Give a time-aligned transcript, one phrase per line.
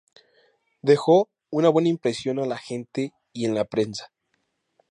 [0.81, 4.11] Dejó una buena impresión en la gente y en la prensa.